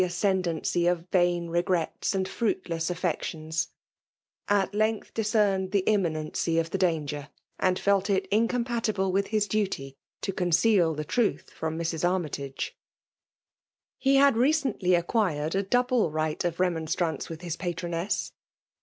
aite]i^ 0.01 0.41
dancy 0.41 0.87
of 0.87 1.07
vain 1.11 1.47
regrets 1.47 2.15
and 2.15 2.27
fruitless 2.27 2.89
afifoottoDs^^^^ 2.89 3.67
at 4.47 4.71
Imgtli 4.71 5.13
discerned 5.13 5.69
the 5.69 5.83
imaiineiK^ 5.85 6.59
of 6.59 6.73
&a 6.73 6.77
danger* 6.79 7.29
and 7.59 7.77
felt 7.77 8.09
it 8.09 8.25
incompatible 8.31 9.11
with 9.11 9.27
bisidbly 9.27 9.97
to 10.21 10.33
conceal 10.33 10.95
the 10.95 11.05
truth 11.05 11.51
from 11.51 11.77
Mrs. 11.77 12.03
Armytage. 12.03 12.75
He 13.99 14.15
had 14.15 14.35
recently 14.37 14.95
acquired 14.95 15.53
a 15.53 15.61
double 15.61 16.09
right 16.09 16.43
of 16.43 16.57
temonstranoe 16.57 17.29
with 17.29 17.41
his 17.41 17.55
patroness. 17.55 18.31